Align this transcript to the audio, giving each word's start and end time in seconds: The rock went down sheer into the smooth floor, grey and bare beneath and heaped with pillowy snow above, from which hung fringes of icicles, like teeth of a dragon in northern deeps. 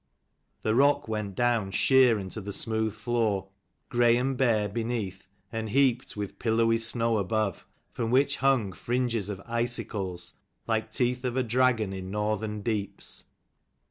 The 0.63 0.73
rock 0.73 1.07
went 1.07 1.35
down 1.35 1.69
sheer 1.69 2.17
into 2.17 2.41
the 2.41 2.51
smooth 2.51 2.93
floor, 2.95 3.49
grey 3.89 4.17
and 4.17 4.35
bare 4.35 4.67
beneath 4.67 5.27
and 5.51 5.69
heaped 5.69 6.17
with 6.17 6.39
pillowy 6.39 6.79
snow 6.79 7.19
above, 7.19 7.67
from 7.91 8.09
which 8.09 8.37
hung 8.37 8.71
fringes 8.71 9.29
of 9.29 9.39
icicles, 9.45 10.33
like 10.65 10.91
teeth 10.91 11.23
of 11.23 11.37
a 11.37 11.43
dragon 11.43 11.93
in 11.93 12.09
northern 12.09 12.63
deeps. 12.63 13.25